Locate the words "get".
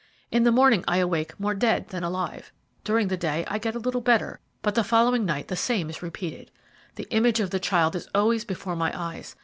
3.59-3.75